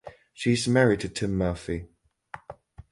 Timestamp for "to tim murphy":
1.01-1.85